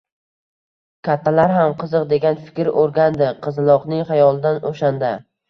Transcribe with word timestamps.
Kattalar 1.07 1.53
ham 1.55 1.75
qiziq 1.83 2.07
degan 2.15 2.41
fikr 2.47 2.73
o`tgandi 2.85 3.29
qizaloqning 3.45 4.03
xayolidan 4.11 4.61
o`shandi 4.73 5.15